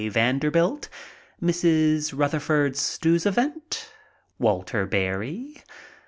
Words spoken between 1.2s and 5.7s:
Mrs. Rutherford Stuyvesant, Walter Berry, M.